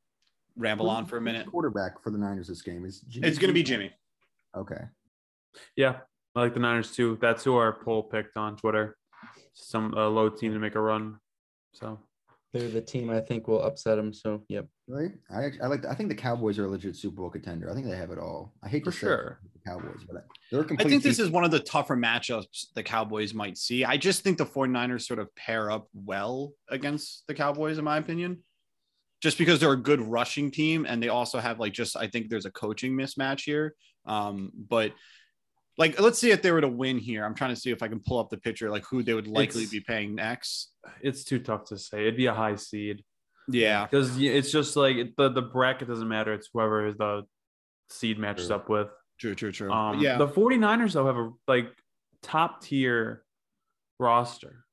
[0.55, 1.45] ramble on for a minute.
[1.45, 3.91] Quarterback for the Niners this game is Jimmy It's going to be Jimmy.
[4.57, 4.81] Okay.
[5.75, 5.97] Yeah,
[6.35, 7.19] I like the Niners too.
[7.21, 8.97] That's who our poll picked on Twitter.
[9.53, 11.19] Some uh, low team to make a run.
[11.73, 11.99] So
[12.51, 14.11] They're the team I think will upset them.
[14.11, 14.65] So yep.
[14.89, 15.11] Right.
[15.29, 15.85] I I like.
[15.85, 17.69] I think the Cowboys are a legit Super Bowl contender.
[17.69, 18.53] I think they have it all.
[18.63, 19.39] I hate For to say sure.
[19.53, 20.89] the Cowboys, but they're a I complete.
[20.89, 21.25] think this team.
[21.25, 23.83] is one of the tougher matchups the Cowboys might see.
[23.83, 27.97] I just think the 49ers sort of pair up well against the Cowboys, in my
[27.97, 28.43] opinion.
[29.21, 32.29] Just because they're a good rushing team and they also have like just I think
[32.29, 33.75] there's a coaching mismatch here.
[34.05, 34.93] Um, but
[35.77, 37.25] like let's see if they were to win here.
[37.25, 39.27] I'm trying to see if I can pull up the picture like who they would
[39.27, 40.71] likely It's- be paying next.
[41.01, 42.01] it's too tough to say.
[42.03, 43.03] It'd be a high seed
[43.47, 43.85] Yeah.
[43.85, 46.33] because it's just like the the bracket doesn't matter.
[46.33, 47.23] It's whoever the
[47.89, 48.55] seed matches True.
[48.55, 48.87] up with.
[49.19, 49.71] True, true, true.
[49.71, 50.17] Um, yeah.
[50.17, 51.69] The 49ers, though, have a like
[52.21, 53.23] top tier
[53.99, 54.65] roster,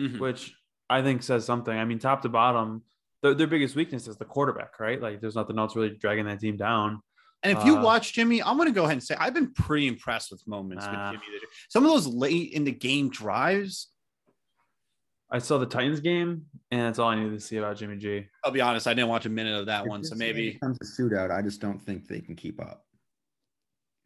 [0.00, 0.18] Mhm.
[0.18, 0.54] which
[0.90, 1.76] I think says something.
[1.76, 2.82] I mean, top to bottom,
[3.22, 5.00] their, their biggest weakness is the quarterback, right?
[5.00, 7.00] Like, there's nothing else really dragging that team down.
[7.42, 9.52] And if you Uh, watch Jimmy, I'm going to go ahead and say I've been
[9.52, 11.12] pretty impressed with moments Nah.
[11.12, 11.38] with Jimmy.
[11.70, 13.88] Some of those late in the game drives,
[15.30, 18.26] I saw the Titans game, and that's all I needed to see about Jimmy G.
[18.44, 20.04] I'll be honest, I didn't watch a minute of that If one.
[20.04, 21.30] So maybe comes to shootout.
[21.30, 22.84] I just don't think they can keep up,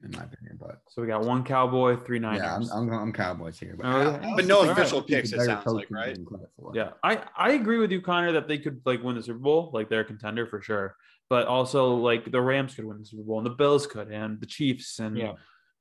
[0.05, 0.57] in my opinion.
[0.61, 2.41] But So we got one Cowboy, three Niners.
[2.43, 3.75] yeah, I'm, I'm, I'm Cowboys here.
[3.77, 3.91] But, oh,
[4.23, 6.09] I- I But no official Cowboys picks, it sounds like, right?
[6.11, 6.73] given credit for.
[6.75, 9.71] Yeah, I I agree with you, Connor, that they could like win the Super Bowl,
[9.75, 10.95] like they're a contender for sure.
[11.29, 14.41] But also, like the Rams could win the Super Bowl, and the Bills could, and
[14.41, 15.33] the Chiefs, and Yeah.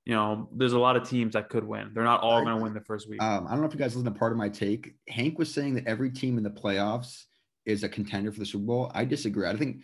[0.08, 1.91] You know, there's a lot of teams that could win.
[1.93, 3.22] They're not all going to win the first week.
[3.22, 4.96] Um, I don't know if you guys listen to Pardon My Take.
[5.10, 7.26] Hank was saying that every team in the playoffs
[7.65, 8.89] is a contender for the Super Bowl.
[8.96, 9.46] I disagree.
[9.46, 9.82] I think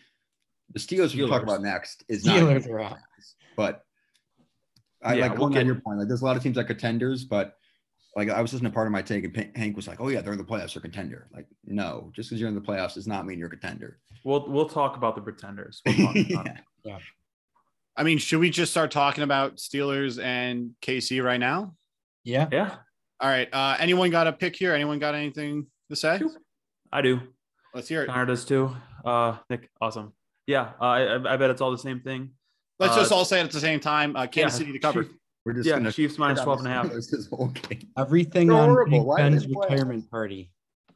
[0.71, 2.37] the Steelers, we'll talk about next, is not.
[2.37, 2.97] Steelers are out.
[3.57, 3.83] But
[5.03, 5.99] I Yeah, like we'll going get- on your point.
[5.99, 7.57] Like, there's a lot of teams that contenders, but
[8.15, 10.21] like I was listening to Pardon My Take, and Pa- Hank was like, "Oh yeah,
[10.21, 12.93] they're in the playoffs, they're a contender." Like, no, just because you're in the playoffs
[12.93, 13.99] does not mean you're a contender.
[14.23, 15.81] we'll we'll talk about the pretenders.
[15.85, 16.57] We'll talk about it.
[16.85, 16.99] Yeah.
[17.95, 21.75] I mean, should we just start talking about Steelers and KC right now?
[22.23, 22.47] Yeah.
[22.51, 22.75] Yeah,
[23.19, 23.47] All right.
[23.53, 24.73] Uh, anyone got a pick here?
[24.73, 26.19] Anyone got anything to say?
[26.91, 27.19] I do.
[27.73, 28.07] Let's hear it.
[28.07, 28.75] Connor does too.
[29.03, 30.13] Uh, Nick, awesome.
[30.47, 32.31] Yeah, uh, I I bet it's all the same thing.
[32.79, 34.15] Let's Uh, just all say it at the same time.
[34.15, 35.03] Uh, Kansas yeah, City to cover.
[35.03, 35.13] Chief-
[35.45, 36.85] We're just yeah, gonna Chiefs minus 12 and a half.
[36.87, 38.99] Steelers This whole game, Everything They're on horrible.
[38.99, 40.51] Big Why do they Ben's retirement party.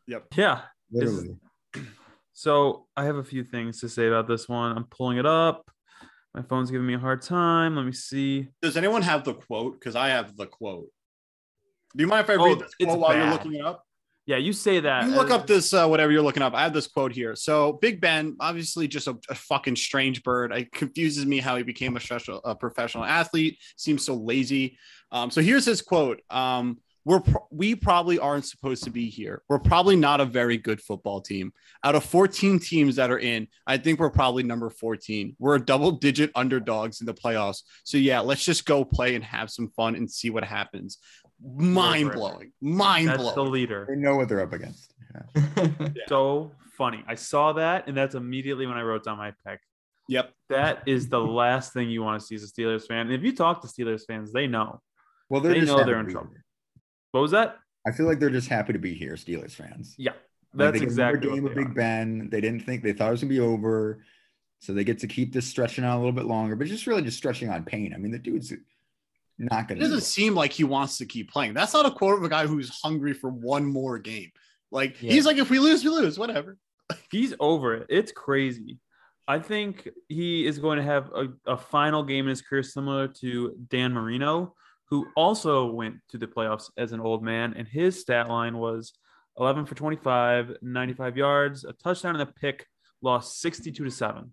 [0.08, 0.26] Yep.
[0.36, 0.62] Yeah.
[0.92, 1.38] literally.
[2.34, 4.78] So I have a few things to say about this one.
[4.78, 5.66] I'm pulling it up.
[6.38, 7.76] My phone's giving me a hard time.
[7.76, 8.48] Let me see.
[8.62, 9.80] Does anyone have the quote?
[9.80, 10.86] Because I have the quote.
[11.96, 13.84] Do you mind if I Oh, read this quote while you're looking it up?
[14.28, 15.06] Yeah, you say that.
[15.06, 16.54] You look up this uh, whatever you're looking up.
[16.54, 17.36] I have this quote here.
[17.36, 20.52] So Big Ben, obviously just a, a fucking strange bird.
[20.52, 23.58] It confuses me how he became a, special, a professional athlete.
[23.76, 24.78] Seems so lazy.
[25.12, 26.22] Um, so here's his quote.
[26.30, 29.42] Um, we're pro- we probably aren't supposed to be here.
[29.48, 31.54] We're probably not a very good football team.
[31.86, 35.34] Out of 14 teams that are in, I think we're probably number 14.
[35.40, 37.62] We're a double digit underdogs in the playoffs.
[37.86, 40.98] So yeah, let's just go play and have some fun and see what happens.
[41.42, 42.52] Mind blowing.
[42.60, 43.24] Mind blowing.
[43.24, 43.86] That's the leader.
[43.90, 44.94] They know what they're up against.
[45.36, 45.70] Yeah.
[46.10, 47.06] So funny.
[47.08, 49.62] I saw that, and that's immediately when I wrote down my pick.
[50.10, 50.34] Yep.
[50.50, 53.06] That is the last thing you want to see as a Steelers fan.
[53.08, 54.82] And if you talk to Steelers fans, they know.
[55.30, 56.32] Well, they're They just know they're in trouble.
[56.32, 56.44] here.
[57.18, 57.58] What was that?
[57.86, 59.96] I feel like they're just happy to be here, Steelers fans.
[59.98, 60.20] Yeah, Like,
[60.74, 61.74] that's they exactly another game what of Big are.
[61.74, 62.30] Ben.
[62.30, 64.04] They didn't think they thought it was gonna be over,
[64.60, 66.56] so they get to keep this stretching out a little bit longer.
[66.56, 67.94] But just really just stretching on pain.
[67.94, 68.54] I mean, the dude's
[69.38, 69.80] not gonna.
[69.80, 71.54] It doesn't seem like he wants to keep playing.
[71.54, 74.32] That's not a quote of a guy who's hungry for one more game.
[74.72, 75.14] Like Yeah.
[75.14, 76.58] he's like, if we lose, we lose, whatever.
[77.12, 77.88] He's over it.
[77.90, 78.80] It's crazy.
[79.28, 83.08] I think he is going to have a, a final game in his career similar
[83.10, 84.56] to Dan Marino,
[84.90, 88.94] who also went to the playoffs as an old man, and his stat line was
[89.38, 92.66] 11 for 25, 95 yards, a touchdown, and a pick,
[93.02, 94.32] lost 62 to 7.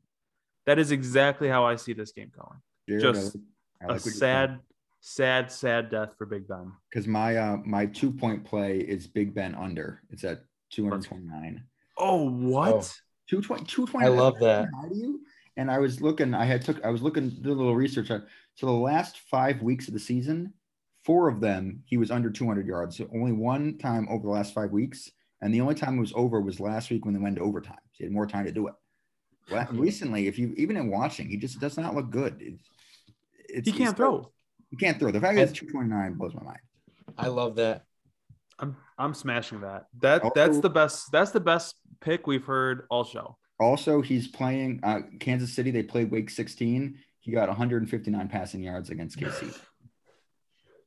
[0.67, 2.61] That is exactly how I see this game going.
[2.89, 3.45] Jared, just like-
[3.83, 4.49] I A like what you're saying.
[4.49, 4.61] sad,
[5.01, 6.73] sad, sad death for Big Ben.
[6.91, 10.01] because my uh my two point play is Big Ben under.
[10.11, 11.63] It's at 229.
[11.99, 12.99] Oh, what?
[13.29, 14.07] 220, 220.
[14.07, 14.69] I love that.
[14.75, 15.21] How do you?
[15.57, 18.11] And I was looking, I had took, I was looking, did a little research.
[18.11, 20.53] on- So the last five weeks of the season,
[21.05, 22.97] four of them, he was under 200 yards.
[22.97, 25.11] So only one time over the last five weeks.
[25.41, 27.79] And the only time it was over was last week when they went to overtime.
[27.93, 28.75] So he had more time to do it.
[29.51, 29.79] La- hmm.
[29.79, 32.37] Recently, if you, even in watching, he just does not look good.
[32.41, 32.63] It's,
[33.49, 34.31] it's He can't it's- throw.
[34.71, 35.13] He can't throw.
[35.13, 36.59] The fact that it's 229 blows my mind.
[37.17, 37.85] I love that.
[38.59, 39.87] I'm I'm smashing that.
[40.01, 41.13] That Also- that's the best.
[41.13, 43.37] That's the best pick we've heard all show.
[43.65, 45.71] Also, he's playing uh, Kansas City.
[45.71, 46.99] They played Wake 16.
[47.21, 49.59] He got 159 passing yards against KC.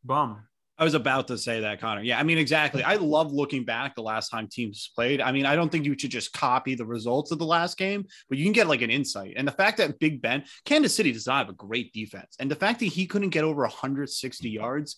[0.06, 0.44] Bum.
[0.78, 2.04] I was about to say that, Connor.
[2.04, 2.84] Yeah, I mean, exactly.
[2.84, 5.22] I love looking back the last time teams played.
[5.22, 8.06] I mean, I don't think you should just copy the results of the last game,
[8.30, 9.34] but you can get like an insight.
[9.38, 12.52] And the fact that Big Ben, Kansas City does not have a great defense, and
[12.52, 14.98] the fact that he couldn't get over 160 yards,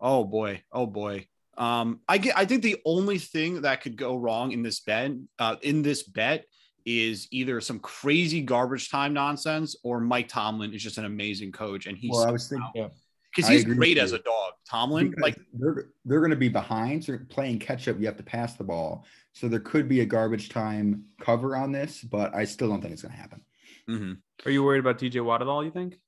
[0.00, 1.26] oh boy, oh boy.
[1.56, 2.38] Um, I get.
[2.38, 6.04] I think the only thing that could go wrong in this bet, uh, in this
[6.04, 6.44] bet,
[6.84, 11.86] is either some crazy garbage time nonsense or Mike Tomlin is just an amazing coach,
[11.86, 12.90] and he's Well, I was thinking
[13.34, 14.52] because he's great as a dog.
[14.68, 17.98] Tomlin, because like they're they're going to be behind, so playing catch up.
[18.00, 21.72] You have to pass the ball, so there could be a garbage time cover on
[21.72, 23.44] this, but I still don't think it's going to happen.
[23.88, 24.18] mhm.
[24.46, 25.64] Are you worried about TJ Watt at all?
[25.64, 25.98] You think?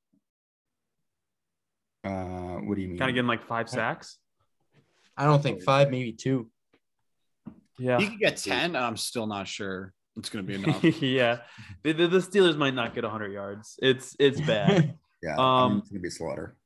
[2.04, 2.98] Uh, what do you mean?
[2.98, 4.18] Kind of getting like five sacks.
[5.16, 6.48] I don't think five, maybe two.
[7.78, 7.98] Yeah.
[7.98, 11.02] he could get 10, I'm still not sure it's going to be enough.
[11.02, 11.38] yeah.
[11.82, 13.76] The, the, the Steelers might not get 100 yards.
[13.82, 14.94] It's it's bad.
[15.22, 16.56] yeah, I mean, um, it's going to be slaughter.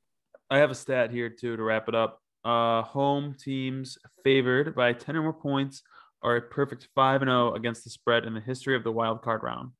[0.49, 2.21] I have a stat here too to wrap it up.
[2.43, 5.81] Uh, home teams favored by 10 or more points
[6.21, 9.23] are a perfect 5 and 0 against the spread in the history of the wild
[9.23, 9.71] card round.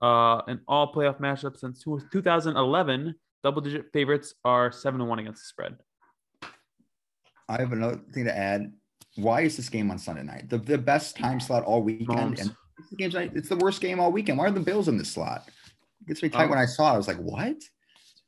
[0.00, 5.42] Uh, in all playoff matchups since 2011, double digit favorites are 7 and 1 against
[5.42, 5.76] the spread.
[7.48, 8.72] I have another thing to add.
[9.16, 10.48] Why is this game on Sunday night?
[10.48, 12.40] The, the best time slot all weekend, Mahomes.
[12.40, 12.56] and the
[12.96, 13.32] game's night.
[13.34, 14.38] It's the worst game all weekend.
[14.38, 15.44] Why are the Bills in this slot?
[16.00, 16.50] It gets me tight Oh.
[16.50, 16.94] when I saw it.
[16.94, 17.56] I was like, what?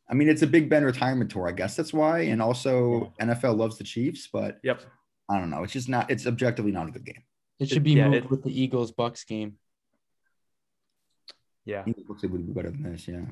[0.08, 1.48] I mean, it's a Big Ben retirement tour.
[1.48, 2.20] I guess that's why.
[2.20, 4.82] And also, NFL loves the Chiefs, but Yep.
[5.30, 5.62] I don't know.
[5.62, 6.10] It's just not.
[6.10, 7.22] It's objectively not a good game.
[7.58, 9.58] It should be yeah, moved it- with the Eagles Bucs game.
[11.64, 11.82] Yeah.
[11.86, 13.08] It looks like it would be better than this.
[13.08, 13.22] Yeah.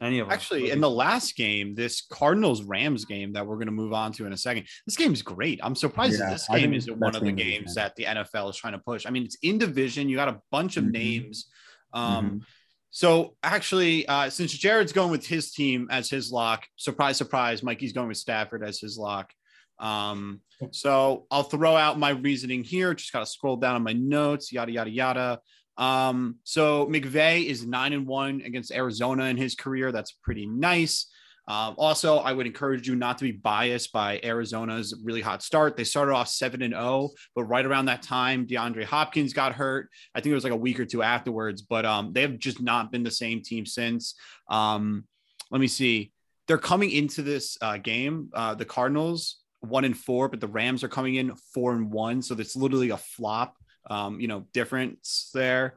[0.00, 0.32] Any of them.
[0.32, 4.12] Actually, in the last game, this Cardinals Rams game that we're going to move on
[4.12, 5.58] to in a second, this game is great.
[5.62, 8.04] I'm surprised Yeah, this game isn't one of the game of the games that the
[8.04, 9.06] NFL is trying to push.
[9.06, 10.08] I mean, it's in division.
[10.08, 10.92] You got a bunch of Mhm.
[10.92, 11.50] names.
[11.92, 12.42] Um,
[12.90, 17.92] So actually, uh, since Jared's going with his team as his lock, surprise, surprise, Mikey's
[17.92, 19.30] going with Stafford as his lock.
[19.78, 22.94] Um, so I'll throw out my reasoning here.
[22.94, 25.40] Just got to scroll down on my notes, yada yada yada.
[25.78, 29.92] Um, so McVay is nine and one against Arizona in his career.
[29.92, 31.06] That's pretty nice.
[31.46, 35.78] Um, also, I would encourage you not to be biased by Arizona's really hot start.
[35.78, 39.88] They started off seven and zero, but right around that time, DeAndre Hopkins got hurt.
[40.14, 42.60] I think it was like a week or two afterwards, but um, they have just
[42.60, 44.14] not been the same team since.
[44.50, 45.04] Um,
[45.50, 46.12] let me see.
[46.48, 50.84] They're coming into this uh, game, uh, the Cardinals one and four, but the Rams
[50.84, 53.56] are coming in four and one, so it's literally a flop.
[53.88, 55.74] Um, you know, difference there.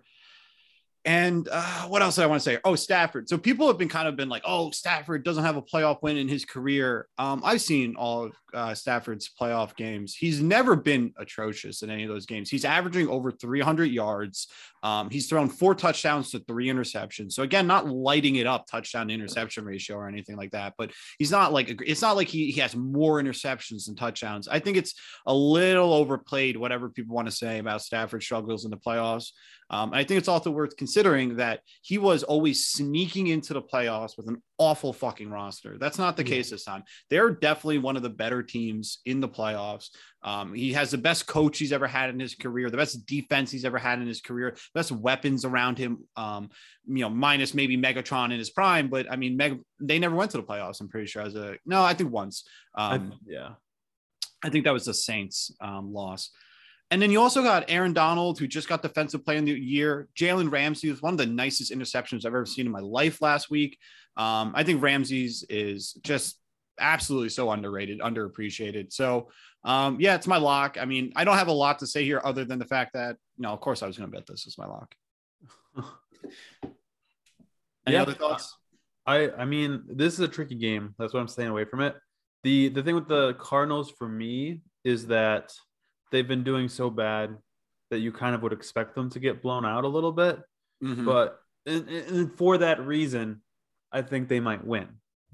[1.04, 2.60] And uh, what else did I want to say?
[2.64, 3.28] Oh, Stafford.
[3.28, 6.16] So people have been kind of been like, oh, Stafford doesn't have a playoff win
[6.16, 7.08] in his career.
[7.18, 10.14] Um, I've seen all of uh, Stafford's playoff games.
[10.14, 12.52] He's never been atrocious in any of those games.
[12.52, 14.48] He's averaging over 300 yards.
[14.84, 17.34] Um, he's thrown four touchdowns to three interceptions.
[17.34, 20.74] So again, not lighting it up touchdown to interception ratio or anything like that.
[20.78, 24.48] But he's not like it's not like he, he has more interceptions than touchdowns.
[24.48, 26.58] I think it's a little overplayed.
[26.58, 29.32] Whatever people want to say about Stafford struggles in the playoffs.
[29.70, 34.18] Um, I think it's also worth considering that he was always sneaking into the playoffs
[34.18, 35.78] with an awful fucking roster.
[35.78, 36.30] That's not the Yeah.
[36.36, 36.84] case this time.
[37.10, 39.90] They're definitely one of the better teams in the playoffs.
[40.24, 43.50] Um, he has the best coach he's ever had in his career, the best defense
[43.52, 46.08] he's ever had in his career, best weapons around him.
[46.16, 46.50] Um,
[46.86, 50.32] you know, minus maybe Megatron in his prime, but I mean, Meg, they never went
[50.32, 50.80] to the playoffs.
[50.82, 52.44] I'm pretty sure as a no, I think once.
[52.76, 53.56] I- Um, yeah.
[54.44, 56.32] I think that was the Saints um, loss.
[56.92, 60.10] And then you also got Aaron Donald, who just got defensive player of the year.
[60.16, 63.50] Jalen Ramsey was one of the nicest interceptions I've ever seen in my life last
[63.50, 63.78] week.
[64.18, 66.38] Um, I think Ramsey's is just
[66.80, 68.92] absolutely so underrated, underappreciated.
[68.92, 69.30] So,
[69.64, 70.78] um, yeah, it's my lock.
[70.80, 73.16] I mean, I don't have a lot to say here other than the fact that,
[73.38, 74.94] you know, of course I was going to bet this is my lock.
[77.88, 78.02] Any Yeah.
[78.02, 78.58] other thoughts?
[79.06, 80.94] I I mean, this is a tricky game.
[81.00, 81.96] That's why I'm staying away from it.
[82.44, 85.54] The the thing with the Cardinals for me is that
[86.12, 87.38] they've been doing so bad
[87.90, 90.40] that you kind of would expect them to get blown out a little bit.
[90.84, 91.06] Mhm.
[91.06, 93.42] But and, and for that reason,
[93.92, 94.88] I think they might win.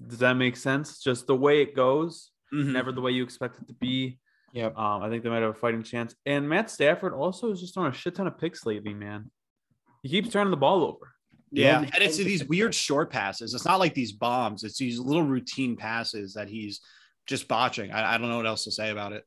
[0.05, 0.99] Does that make sense?
[1.01, 2.73] Just the way it goes, Mhm.
[2.73, 4.19] never the way you expect it to be.
[4.53, 4.77] Yep.
[4.77, 6.15] Um, I think they might have a fighting chance.
[6.25, 9.29] And Matt Stafford also is just on a shit ton of picks lately, man.
[10.03, 11.13] He keeps turning the ball over.
[11.51, 13.53] Yeah, Well, and it's these weird short passes.
[13.53, 14.63] It's not like these bombs.
[14.63, 16.81] It's these little routine passes that he's
[17.25, 17.91] just botching.
[17.91, 19.23] I, I don't know what else to say about it.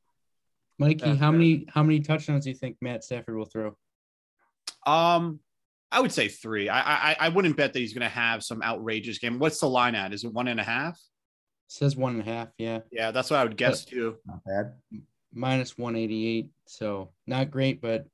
[0.81, 1.39] Mikey, Yeah, how yeah.
[1.39, 3.77] many how many touchdowns do you think Matt Stafford will throw?
[4.87, 5.41] Um,
[5.93, 6.69] I would say three.
[6.69, 9.39] I I, I wouldn't bet that he's going to have some outrageous game.
[9.39, 10.13] What's the line at?
[10.15, 10.99] Is it one and a half?
[11.69, 12.49] says one and a half.
[12.59, 14.17] Yeah, Yeah, that's what I would guess too.
[14.27, 14.73] Not bad.
[15.33, 16.51] minus one eighty eight.
[16.67, 18.07] So not great, but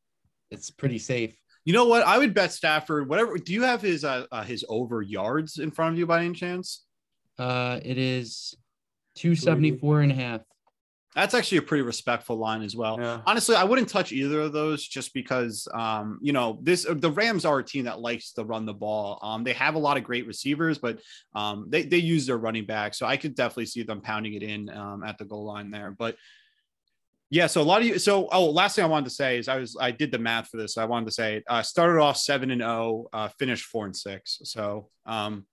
[0.51, 1.35] it's pretty safe.
[1.65, 2.03] You know what?
[2.07, 3.09] I would bet Stafford.
[3.09, 3.39] Whatever.
[3.39, 6.35] Do you have his uh, uh his over yards in front of you by any
[6.35, 6.85] chance?
[7.39, 8.55] Uh, it is
[9.17, 10.41] 274 and a half.
[11.17, 12.99] That's actually a pretty respectful line as well.
[13.01, 13.23] Yeah.
[13.27, 17.47] Honestly, I wouldn't touch either of those just because, um, you know, this the Rams
[17.47, 19.19] are a team that likes to run the ball.
[19.23, 21.01] Um, they have a lot of great receivers, but
[21.35, 24.43] um, they they use their running back, so I could definitely see them pounding it
[24.43, 25.91] in um, at the goal line there.
[25.91, 26.17] But
[27.31, 27.99] yeah, so a lot of you.
[27.99, 30.49] So oh, last thing I wanted to say is I was I did the math
[30.49, 30.75] for this.
[30.75, 33.97] So I wanted to say uh, started off seven and zero, uh, finished four and
[33.97, 34.39] six.
[34.45, 35.47] So um,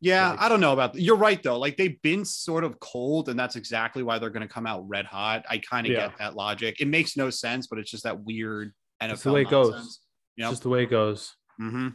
[0.00, 0.38] yeah, Right.
[0.40, 0.94] I don't know about.
[0.94, 1.58] You're right though.
[1.58, 4.88] Like they've been sort of cold, and that's exactly why they're going to come out
[4.88, 5.44] red hot.
[5.50, 6.08] I kind of Yeah.
[6.08, 6.80] get that logic.
[6.80, 9.12] It makes no sense, but it's just that weird NFL.
[9.12, 9.70] It's the way it goes.
[9.70, 10.00] nonsense.
[10.36, 10.50] It's Yep.
[10.50, 11.34] just the way it goes.
[11.60, 11.88] Mm-hmm.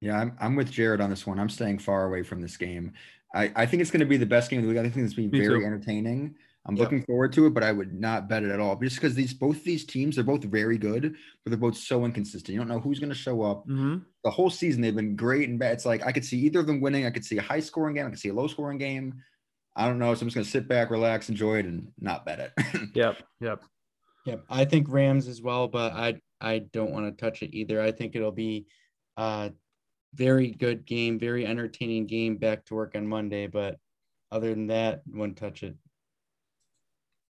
[0.00, 1.38] Yeah, I'm, I'm with Jared on this one.
[1.38, 2.92] I'm staying far away from this game.
[3.34, 4.78] I, I think it's going to be the best game of the week.
[4.78, 5.66] I think it's going to be Me very too.
[5.66, 6.34] entertaining.
[6.66, 6.84] I'm Yep.
[6.84, 9.32] looking forward to it, but I would not bet it at all just because these
[9.32, 12.52] both these teams are both very good, but they're both so inconsistent.
[12.52, 13.64] You don't know who's going to show up.
[13.64, 15.72] hmm The whole season they've been great and bad.
[15.72, 17.06] It's like I could see either of them winning.
[17.06, 18.06] I could see a high scoring game.
[18.06, 19.22] I could see a low scoring game.
[19.74, 20.12] I don't know.
[20.14, 22.90] So I'm just going to sit back, relax, enjoy it, and not bet it.
[22.94, 23.22] Yep.
[23.40, 23.64] Yep.
[24.26, 27.80] Yep, I think Rams as well, but I I don't want to touch it either.
[27.80, 28.66] I think it'll be
[29.16, 29.52] a
[30.14, 32.36] very good game, very entertaining game.
[32.36, 33.78] Back to work on Monday, but
[34.30, 35.76] other than that, wouldn't touch it.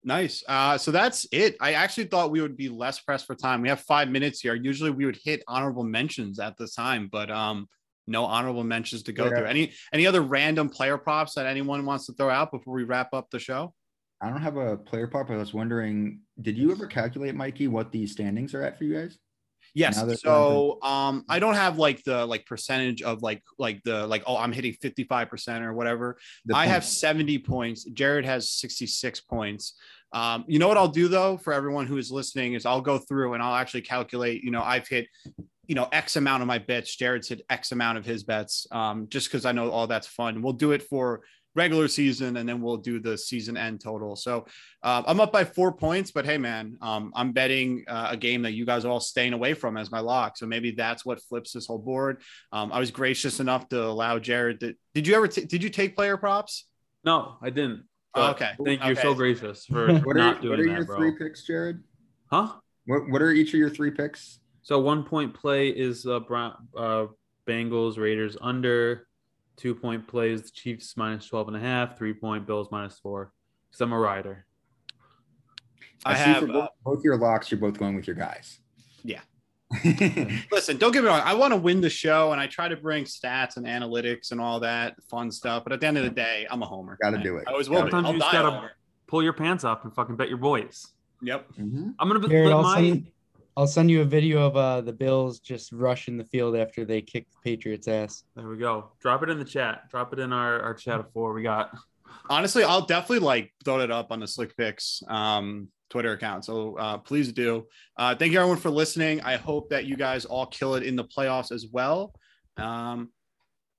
[0.03, 0.43] Nice.
[0.47, 1.55] Uh, so that's it.
[1.61, 3.61] I actually thought we would be less pressed for time.
[3.61, 4.55] We have five minutes here.
[4.55, 7.67] Usually we would hit honorable mentions at this time, but um,
[8.07, 9.29] no honorable mentions to go Yeah.
[9.37, 9.45] through.
[9.45, 13.13] Any any other random player props that anyone wants to throw out before we wrap
[13.13, 13.73] up the show?
[14.21, 15.27] I don't have a player prop.
[15.27, 18.83] but I was wondering, did you ever calculate, Mikey, what the standings are at for
[18.85, 19.17] you guys?
[19.73, 20.21] Yes.
[20.21, 24.37] So um, I don't have like the like percentage of like like the like oh
[24.37, 26.17] I'm hitting 55% or whatever.
[26.45, 27.85] The I have 70 points.
[27.85, 29.75] Jared has 66 points.
[30.13, 32.97] Um, you know what I'll do though for everyone who is listening is I'll go
[32.97, 35.07] through and I'll actually calculate, you know, I've hit,
[35.67, 36.93] you know, X amount of my bets.
[36.95, 38.67] Jared's hit X amount of his bets.
[38.71, 40.41] Um, just because I know all that's fun.
[40.41, 41.21] We'll do it for
[41.55, 44.15] regular season and then we'll do the season end total.
[44.15, 44.45] So
[44.83, 48.41] uh, I'm up by four points, but hey, man, um, I'm betting uh, a game
[48.43, 50.37] that you guys are all staying away from as my lock.
[50.37, 52.21] So maybe that's what flips this whole board.
[52.51, 54.75] Um, I was gracious enough to allow Jared to.
[54.93, 55.27] Did you ever?
[55.27, 56.67] T- did you take player props?
[57.03, 57.83] No, I didn't.
[58.13, 58.51] Oh, okay.
[58.63, 58.91] Thank you.
[58.91, 59.01] Okay.
[59.01, 60.97] So gracious for What are, not what doing are that, your bro.
[60.97, 61.81] three picks, Jared?
[62.29, 62.53] Huh?
[62.85, 64.39] What What are each of your three picks?
[64.63, 67.05] So one point play is uh, Brown, uh
[67.47, 69.07] Bengals Raiders under.
[69.61, 71.95] Two point plays the Chiefs minus 12 and a half.
[71.95, 73.31] Three point Bills minus four.
[73.69, 74.47] Because I'm a rider.
[76.03, 76.39] I see have.
[76.39, 77.51] for both, uh, both your locks.
[77.51, 78.57] You're both going with your guys.
[79.03, 79.19] Yeah.
[79.83, 81.21] yeah, listen, don't get me wrong.
[81.23, 84.41] I want to win the show, and I try to bring stats and analytics and
[84.41, 85.63] all that fun stuff.
[85.63, 86.97] But at the end of the day, I'm a homer.
[86.99, 87.43] Gotta do it.
[87.47, 87.81] I always will.
[87.81, 88.71] Sometimes you just gotta-
[89.05, 90.87] Pull your pants up and fucking bet your boys.
[91.21, 91.53] Yep.
[91.59, 91.93] Mhm.
[91.99, 93.11] I'm gonna Jared, my send,
[93.57, 97.01] I'll send you a video of uh, the Bills just rushing the field after they
[97.01, 98.23] kick the Patriots' ass.
[98.35, 98.91] there we go.
[99.01, 99.89] Drop it in the chat.
[99.89, 101.33] Drop it in our, our chat of four.
[101.33, 101.71] We got
[102.29, 106.45] Honestly, I'll definitely like throw it up on the Slick Picks um, Twitter account.
[106.45, 107.67] So uh, please do.
[107.97, 109.21] Uh, thank you everyone for listening.
[109.21, 112.13] I hope that you guys all kill it in the playoffs as well.
[112.57, 113.09] Um,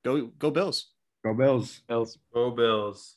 [0.05, 0.91] go go Bills.
[1.25, 1.81] Go Bills.
[1.89, 2.19] Bills.
[2.35, 3.17] Go Bills.